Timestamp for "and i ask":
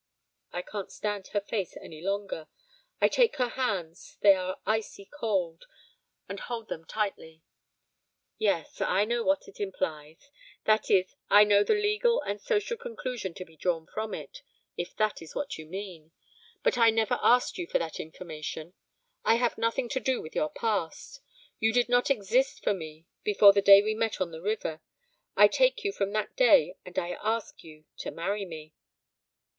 26.83-27.63